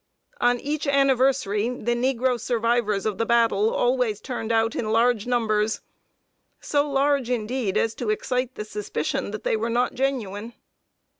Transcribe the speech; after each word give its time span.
On 0.39 0.59
each 0.59 0.87
anniversary 0.87 1.69
the 1.69 1.93
negro 1.93 2.39
survivors 2.39 3.05
of 3.05 3.19
the 3.19 3.25
battle 3.27 3.71
always 3.71 4.19
turned 4.19 4.51
out 4.51 4.75
in 4.75 4.91
large 4.91 5.27
numbers 5.27 5.81
so 6.59 6.89
large, 6.89 7.29
indeed, 7.29 7.77
as 7.77 7.93
to 7.93 8.09
excite 8.09 8.55
the 8.55 8.65
suspicion 8.65 9.29
that 9.29 9.43
they 9.43 9.55
were 9.55 9.69
not 9.69 9.93
genuine. 9.93 10.53